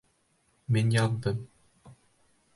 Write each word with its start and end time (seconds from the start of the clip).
Мин 0.77 0.89
яҙҙым! 0.95 1.45